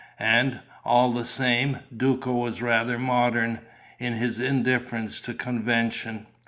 [0.17, 3.59] And, all the same, Duco was rather modern,
[3.99, 6.25] in his indifference to convention.